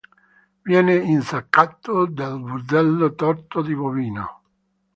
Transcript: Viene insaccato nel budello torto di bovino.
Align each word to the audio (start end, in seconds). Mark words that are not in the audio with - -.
Viene 0.63 0.95
insaccato 0.95 2.07
nel 2.07 2.39
budello 2.39 3.13
torto 3.13 3.61
di 3.61 3.75
bovino. 3.75 4.41